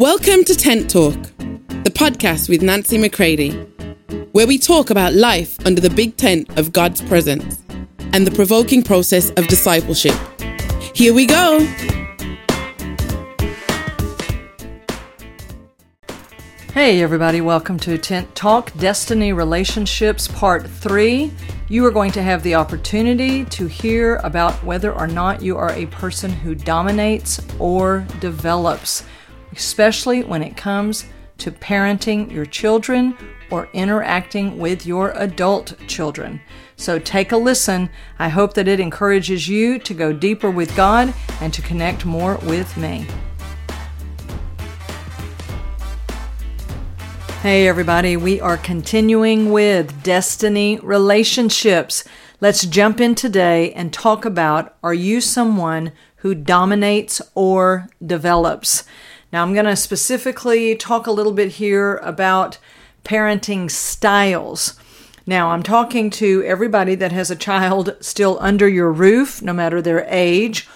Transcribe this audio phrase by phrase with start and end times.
[0.00, 1.12] Welcome to Tent Talk,
[1.84, 3.50] the podcast with Nancy McCready,
[4.32, 7.62] where we talk about life under the big tent of God's presence
[8.14, 10.14] and the provoking process of discipleship.
[10.94, 11.60] Here we go.
[16.72, 21.30] Hey, everybody, welcome to Tent Talk Destiny Relationships Part 3.
[21.68, 25.72] You are going to have the opportunity to hear about whether or not you are
[25.72, 29.04] a person who dominates or develops
[29.52, 31.06] especially when it comes
[31.38, 33.16] to parenting your children
[33.50, 36.40] or interacting with your adult children.
[36.76, 37.90] So take a listen.
[38.18, 42.36] I hope that it encourages you to go deeper with God and to connect more
[42.44, 43.06] with me.
[47.42, 52.04] Hey, everybody, we are continuing with Destiny Relationships.
[52.38, 58.84] Let's jump in today and talk about are you someone who dominates or develops?
[59.32, 62.58] Now, I'm going to specifically talk a little bit here about
[63.04, 64.74] parenting styles.
[65.24, 69.80] Now, I'm talking to everybody that has a child still under your roof, no matter
[69.80, 70.68] their age,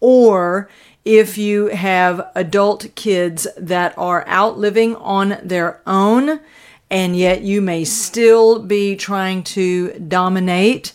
[0.00, 0.68] or
[1.04, 6.40] if you have adult kids that are out living on their own,
[6.90, 10.92] and yet you may still be trying to dominate,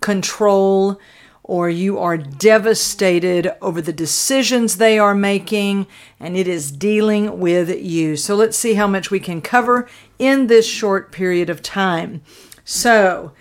[0.00, 1.00] control,
[1.48, 5.86] or you are devastated over the decisions they are making
[6.20, 8.16] and it is dealing with you.
[8.16, 12.20] So let's see how much we can cover in this short period of time.
[12.64, 13.32] So,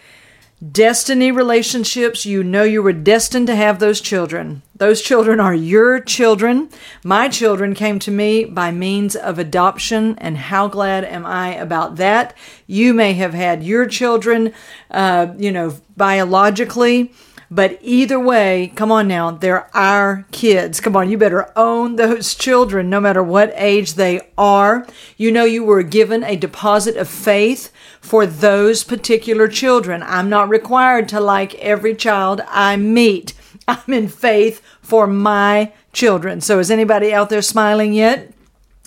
[0.72, 4.62] destiny relationships, you know you were destined to have those children.
[4.74, 6.70] Those children are your children.
[7.04, 11.98] My children came to me by means of adoption, and how glad am I about
[11.98, 12.34] that?
[12.68, 14.54] You may have had your children,
[14.90, 17.12] uh, you know, biologically
[17.50, 20.80] but either way, come on now, they're our kids.
[20.82, 24.86] Come on, you better own those children no matter what age they are.
[25.16, 30.04] You know, you were given a deposit of faith for those particular children.
[30.04, 33.34] I'm not required to like every child I meet.
[33.68, 36.42] I'm in faith for my children.
[36.42, 38.34] So, is anybody out there smiling yet?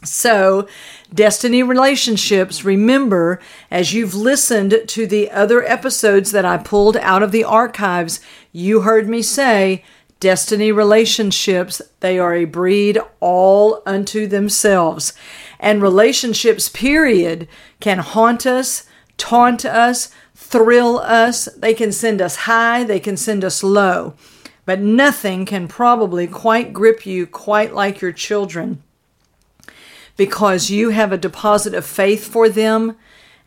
[0.03, 0.66] So,
[1.12, 3.38] Destiny Relationships, remember,
[3.71, 8.19] as you've listened to the other episodes that I pulled out of the archives,
[8.50, 9.84] you heard me say,
[10.19, 15.12] Destiny relationships, they are a breed all unto themselves.
[15.59, 17.49] And relationships, period,
[17.81, 18.84] can haunt us,
[19.17, 21.47] taunt us, thrill us.
[21.56, 24.15] They can send us high, they can send us low.
[24.67, 28.82] But nothing can probably quite grip you quite like your children
[30.20, 32.94] because you have a deposit of faith for them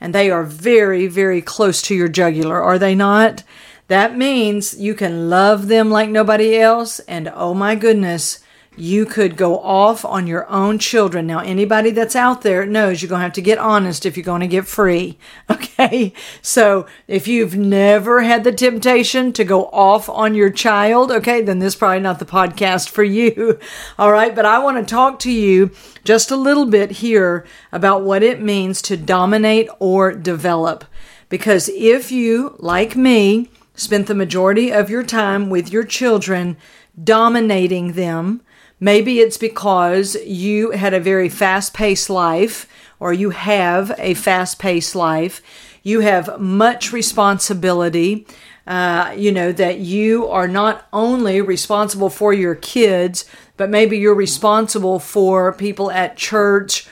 [0.02, 3.44] and they are very, very close to your jugular, are they not?
[3.90, 8.43] That means you can love them like nobody else, and oh my goodness,
[8.76, 11.28] you could go off on your own children.
[11.28, 14.24] Now, anybody that's out there knows you're going to have to get honest if you're
[14.24, 15.18] going to get free.
[15.74, 16.14] Okay.
[16.42, 21.60] So if you've never had the temptation to go off on your child, okay, then
[21.60, 23.60] this is probably not the podcast for you.
[24.00, 24.36] All right.
[24.36, 25.72] But I want to talk to you
[26.04, 30.86] just a little bit here about what it means to dominate or develop.
[31.28, 36.58] Because if you, like me, spent the majority of your time with your children
[37.02, 38.42] dominating them,
[38.84, 42.68] Maybe it's because you had a very fast paced life
[43.00, 45.42] or you have a fast paced life.
[45.84, 48.28] You have much responsibility.
[48.68, 53.24] Uh, you know, that you are not only responsible for your kids,
[53.56, 56.86] but maybe you're responsible for people at church,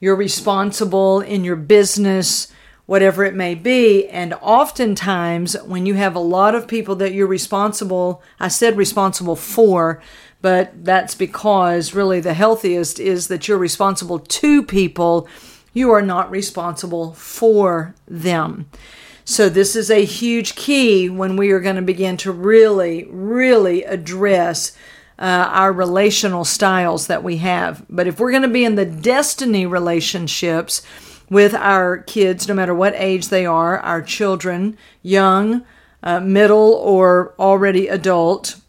[0.00, 2.48] you're responsible in your business,
[2.86, 4.08] whatever it may be.
[4.08, 9.36] And oftentimes, when you have a lot of people that you're responsible, I said responsible
[9.36, 10.00] for,
[10.46, 15.26] but that's because really the healthiest is that you're responsible to people,
[15.72, 18.70] you are not responsible for them.
[19.24, 23.82] So, this is a huge key when we are going to begin to really, really
[23.82, 24.70] address
[25.18, 27.84] uh, our relational styles that we have.
[27.90, 30.80] But if we're going to be in the destiny relationships
[31.28, 35.66] with our kids, no matter what age they are, our children, young,
[36.04, 38.60] uh, middle, or already adult,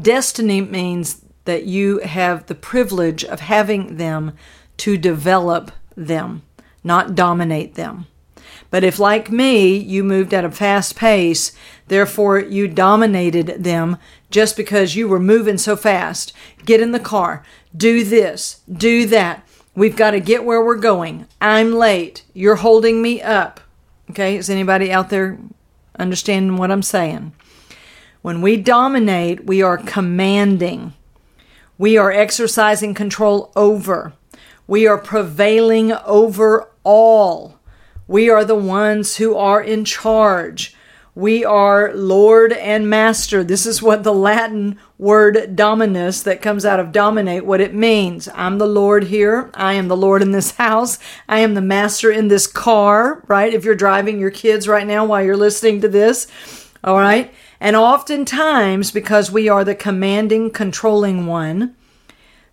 [0.00, 4.36] Destiny means that you have the privilege of having them
[4.78, 6.42] to develop them,
[6.84, 8.06] not dominate them.
[8.70, 11.52] But if, like me, you moved at a fast pace,
[11.88, 13.96] therefore you dominated them
[14.30, 16.32] just because you were moving so fast,
[16.64, 17.44] get in the car,
[17.76, 19.46] do this, do that.
[19.74, 21.26] We've got to get where we're going.
[21.40, 22.24] I'm late.
[22.32, 23.60] You're holding me up.
[24.10, 25.38] Okay, is anybody out there
[25.98, 27.32] understanding what I'm saying?
[28.22, 30.92] When we dominate, we are commanding.
[31.78, 34.12] We are exercising control over.
[34.66, 37.58] We are prevailing over all.
[38.06, 40.76] We are the ones who are in charge.
[41.14, 43.42] We are Lord and Master.
[43.42, 48.28] This is what the Latin word dominus that comes out of dominate, what it means.
[48.34, 49.50] I'm the Lord here.
[49.54, 50.98] I am the Lord in this house.
[51.26, 53.52] I am the master in this car, right?
[53.52, 56.26] If you're driving your kids right now while you're listening to this,
[56.82, 57.32] all right?
[57.60, 61.76] And oftentimes, because we are the commanding, controlling one,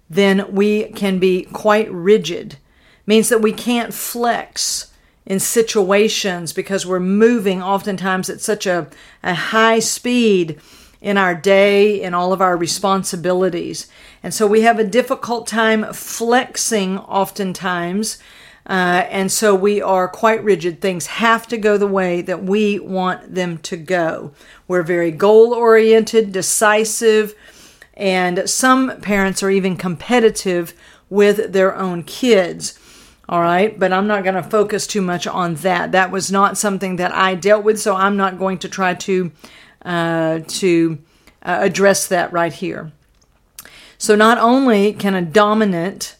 [0.09, 2.57] then we can be quite rigid.
[3.05, 4.91] Means that we can't flex
[5.25, 8.87] in situations because we're moving oftentimes at such a,
[9.23, 10.59] a high speed
[11.01, 13.87] in our day, in all of our responsibilities.
[14.23, 18.17] And so we have a difficult time flexing oftentimes.
[18.67, 20.81] Uh, and so we are quite rigid.
[20.81, 24.33] Things have to go the way that we want them to go.
[24.67, 27.33] We're very goal oriented, decisive,
[27.93, 30.73] and some parents are even competitive
[31.09, 32.77] with their own kids.
[33.29, 35.93] All right, but I'm not going to focus too much on that.
[35.93, 39.31] That was not something that I dealt with, so I'm not going to try to
[39.83, 40.97] uh, to
[41.41, 42.91] uh, address that right here.
[43.97, 46.16] So not only can a dominant,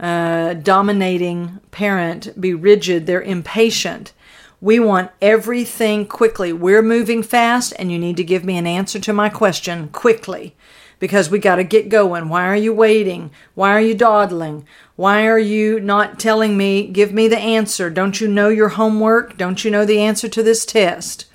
[0.00, 4.12] uh, dominating parent be rigid, they're impatient.
[4.60, 6.52] We want everything quickly.
[6.52, 10.54] We're moving fast, and you need to give me an answer to my question quickly
[10.98, 12.28] because we got to get going.
[12.28, 13.30] Why are you waiting?
[13.54, 14.66] Why are you dawdling?
[14.96, 17.88] Why are you not telling me, give me the answer?
[17.88, 19.36] Don't you know your homework?
[19.38, 21.26] Don't you know the answer to this test?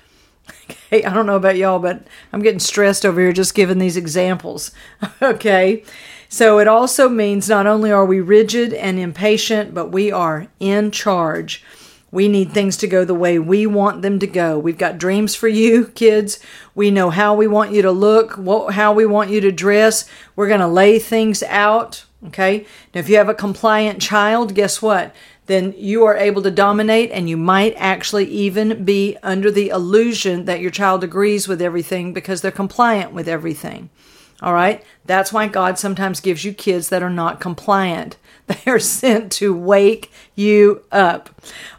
[0.68, 3.96] Okay, I don't know about y'all, but I'm getting stressed over here just giving these
[3.96, 4.72] examples.
[5.22, 5.84] okay,
[6.28, 10.90] so it also means not only are we rigid and impatient, but we are in
[10.90, 11.62] charge.
[12.10, 14.58] We need things to go the way we want them to go.
[14.58, 16.38] We've got dreams for you, kids.
[16.74, 20.08] We know how we want you to look, what, how we want you to dress.
[20.34, 22.04] We're going to lay things out.
[22.28, 22.66] Okay.
[22.94, 25.14] Now, if you have a compliant child, guess what?
[25.46, 30.44] Then you are able to dominate, and you might actually even be under the illusion
[30.46, 33.90] that your child agrees with everything because they're compliant with everything.
[34.42, 34.84] All right.
[35.04, 38.16] That's why God sometimes gives you kids that are not compliant.
[38.46, 41.30] They are sent to wake you up.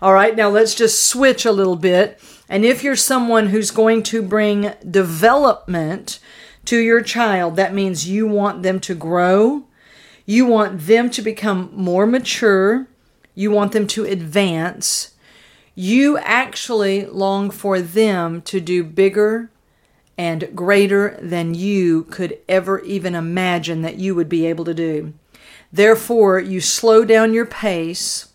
[0.01, 2.19] All right, now let's just switch a little bit.
[2.49, 6.19] And if you're someone who's going to bring development
[6.65, 9.63] to your child, that means you want them to grow,
[10.25, 12.87] you want them to become more mature,
[13.33, 15.13] you want them to advance.
[15.73, 19.49] You actually long for them to do bigger
[20.17, 25.13] and greater than you could ever even imagine that you would be able to do.
[25.71, 28.29] Therefore, you slow down your pace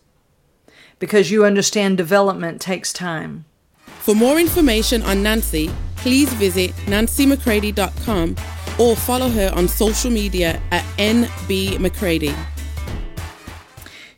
[0.99, 3.45] because you understand development takes time.
[3.85, 8.37] For more information on Nancy, please visit nancymccready.com
[8.79, 12.37] or follow her on social media at nbmccready.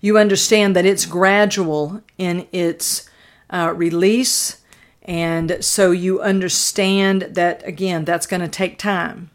[0.01, 3.09] You understand that it's gradual in its
[3.51, 4.59] uh, release,
[5.05, 9.31] and so you understand that, again, that's going to take time.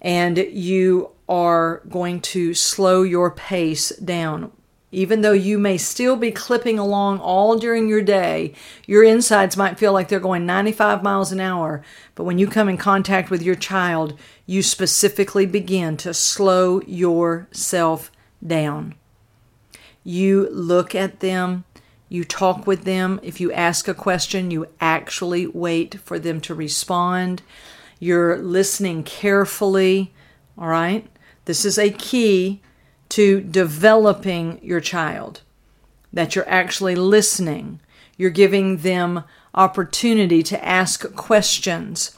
[0.00, 4.52] And you are going to slow your pace down.
[4.92, 8.52] Even though you may still be clipping along all during your day,
[8.86, 11.82] your insides might feel like they're going 95 miles an hour.
[12.16, 18.10] But when you come in contact with your child, you specifically begin to slow yourself
[18.44, 18.96] down.
[20.02, 21.64] You look at them,
[22.10, 23.20] you talk with them.
[23.22, 27.40] If you ask a question, you actually wait for them to respond.
[28.00, 30.12] You're listening carefully,
[30.58, 31.06] all right?
[31.44, 32.60] This is a key
[33.10, 35.42] to developing your child,
[36.12, 37.80] that you're actually listening.
[38.16, 39.24] You're giving them
[39.54, 42.16] opportunity to ask questions.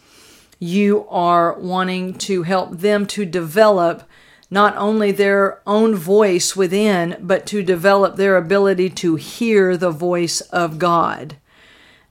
[0.58, 4.04] You are wanting to help them to develop
[4.52, 10.42] not only their own voice within, but to develop their ability to hear the voice
[10.42, 11.36] of God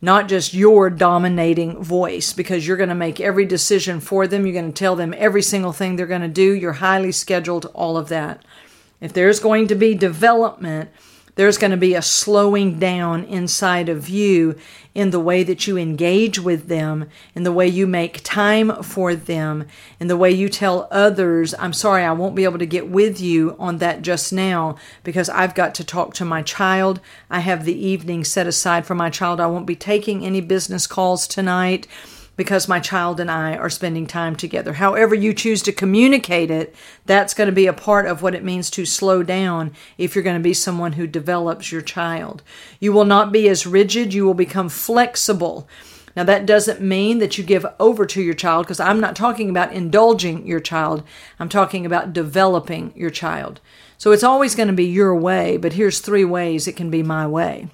[0.01, 4.45] not just your dominating voice, because you're going to make every decision for them.
[4.45, 6.55] You're going to tell them every single thing they're going to do.
[6.55, 8.43] You're highly scheduled, all of that.
[8.99, 10.89] If there's going to be development,
[11.35, 14.55] there's going to be a slowing down inside of you
[14.93, 19.15] in the way that you engage with them, in the way you make time for
[19.15, 19.65] them,
[19.99, 23.21] in the way you tell others, I'm sorry, I won't be able to get with
[23.21, 26.99] you on that just now because I've got to talk to my child.
[27.29, 29.39] I have the evening set aside for my child.
[29.39, 31.87] I won't be taking any business calls tonight
[32.35, 34.73] because my child and I are spending time together.
[34.73, 36.73] However, you choose to communicate it,
[37.05, 40.23] that's going to be a part of what it means to slow down if you're
[40.23, 42.41] going to be someone who develops your child.
[42.79, 45.67] You will not be as rigid, you will become flexible.
[46.15, 49.49] Now, that doesn't mean that you give over to your child because I'm not talking
[49.49, 51.03] about indulging your child.
[51.39, 53.61] I'm talking about developing your child.
[53.97, 57.03] So it's always going to be your way, but here's three ways it can be
[57.03, 57.69] my way.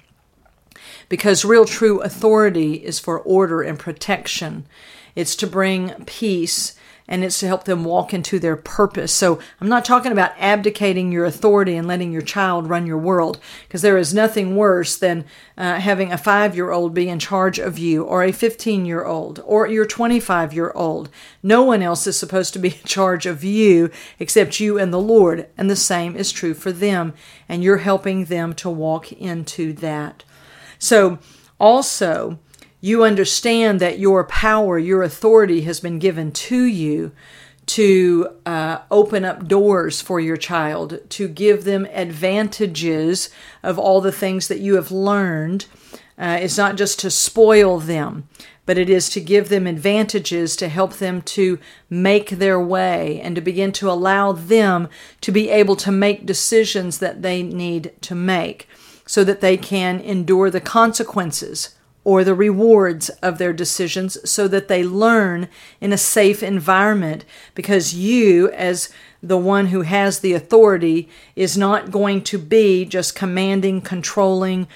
[1.08, 4.66] Because real true authority is for order and protection.
[5.14, 6.74] It's to bring peace
[7.08, 9.12] and it's to help them walk into their purpose.
[9.12, 13.40] So I'm not talking about abdicating your authority and letting your child run your world,
[13.66, 15.24] because there is nothing worse than
[15.56, 19.04] uh, having a five year old be in charge of you, or a 15 year
[19.04, 21.08] old, or your 25 year old.
[21.42, 25.00] No one else is supposed to be in charge of you except you and the
[25.00, 27.14] Lord, and the same is true for them,
[27.48, 30.24] and you're helping them to walk into that.
[30.78, 31.18] So,
[31.58, 32.38] also,
[32.80, 37.12] you understand that your power, your authority has been given to you
[37.66, 43.28] to uh, open up doors for your child, to give them advantages
[43.62, 45.66] of all the things that you have learned.
[46.16, 48.26] Uh, it's not just to spoil them,
[48.64, 51.58] but it is to give them advantages to help them to
[51.90, 54.88] make their way and to begin to allow them
[55.20, 58.67] to be able to make decisions that they need to make
[59.08, 61.74] so that they can endure the consequences
[62.04, 65.48] or the rewards of their decisions so that they learn
[65.80, 67.24] in a safe environment
[67.54, 68.90] because you, as
[69.22, 74.68] the one who has the authority, is not going to be just commanding, controlling,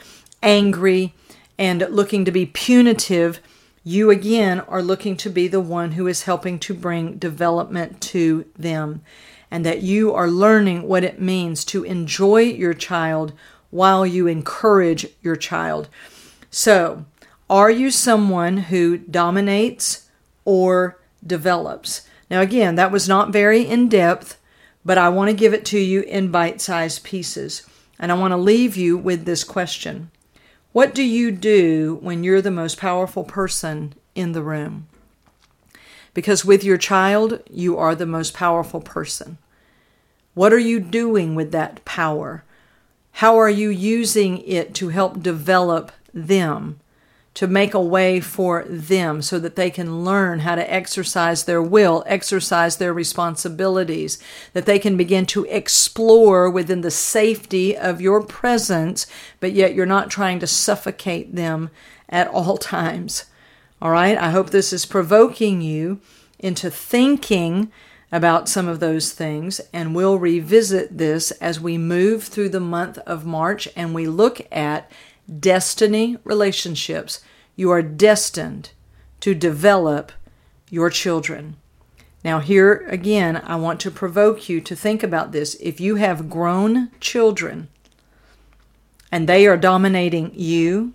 [0.43, 1.15] angry,
[1.59, 3.39] and looking to be punitive.
[3.85, 8.47] You again are looking to be the one who is helping to bring development to
[8.59, 9.03] them,
[9.51, 13.35] and that you are learning what it means to enjoy your child
[13.73, 15.89] while you encourage your child.
[16.51, 17.07] So,
[17.51, 20.09] are you someone who dominates
[20.45, 22.03] or develops?
[22.31, 24.39] Now, again, that was not very in depth,
[24.85, 27.67] but I want to give it to you in bite sized pieces.
[27.99, 30.11] And I want to leave you with this question
[30.73, 34.87] What do you do when you're the most powerful person in the room?
[36.15, 39.39] Because with your child, you are the most powerful person.
[40.35, 42.45] What are you doing with that power?
[43.13, 46.81] How are you using it to help develop them?
[47.35, 51.63] to make a way for them so that they can learn how to exercise their
[51.63, 54.19] will, exercise their responsibilities,
[54.53, 59.07] that they can begin to explore within the safety of your presence,
[59.41, 61.71] but yet you're not trying to suffocate them
[62.09, 63.25] at all times.
[63.81, 66.01] All right, I hope this is provoking you
[66.39, 67.73] into thinking
[68.13, 72.99] about some of those things, and we'll revisit this as we move through the month
[72.99, 74.93] of March and we look at
[75.41, 77.23] destiny relationships.
[77.57, 78.73] You are destined
[79.21, 80.13] to develop
[80.69, 81.57] your children.
[82.23, 85.57] Now, here again, I want to provoke you to think about this.
[85.59, 87.69] If you have grown children
[89.11, 90.93] and they are dominating you,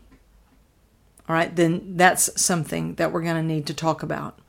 [1.27, 4.39] all right, then that's something that we're going to need to talk about.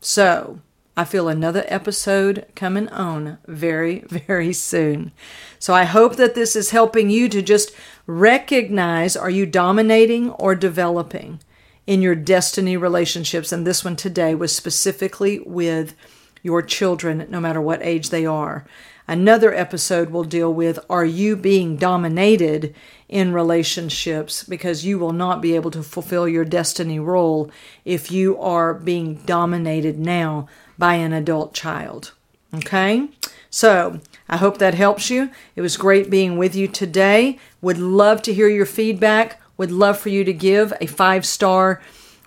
[0.00, 0.60] So,
[0.98, 5.12] I feel another episode coming on very, very soon.
[5.58, 7.70] So I hope that this is helping you to just
[8.06, 11.40] recognize are you dominating or developing
[11.86, 13.52] in your destiny relationships?
[13.52, 15.94] And this one today was specifically with
[16.42, 18.64] your children, no matter what age they are.
[19.08, 22.74] Another episode will deal with Are you being dominated
[23.08, 24.42] in relationships?
[24.42, 27.50] Because you will not be able to fulfill your destiny role
[27.84, 32.12] if you are being dominated now by an adult child.
[32.54, 33.08] Okay?
[33.50, 35.30] So, I hope that helps you.
[35.54, 37.38] It was great being with you today.
[37.60, 39.40] Would love to hear your feedback.
[39.56, 41.80] Would love for you to give a five star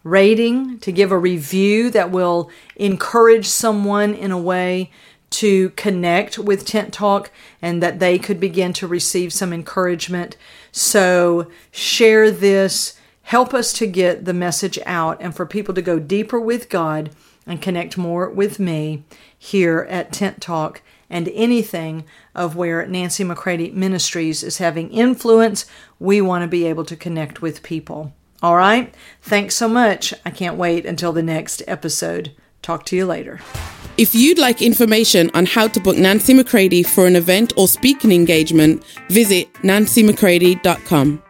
[0.04, 4.90] rating, to give a review that will encourage someone in a way
[5.30, 10.36] to connect with Tent Talk and that they could begin to receive some encouragement.
[10.72, 12.98] So, share this.
[13.24, 17.12] Help us to get the message out and for people to go deeper with God
[17.46, 19.04] and connect more with me
[19.38, 22.06] here at Tent Talk and anything
[22.36, 25.66] of where Nancy McCready Ministries is having influence.
[26.00, 28.14] We want to be able to connect with people.
[28.42, 28.94] All right?
[29.22, 30.14] Thanks so much.
[30.26, 32.34] I can't wait until the next episode.
[32.62, 33.40] Talk to you later.
[33.98, 38.12] If you'd like information on how to book Nancy McCready for an event or speaking
[38.12, 41.24] engagement, visit nancymccready.com.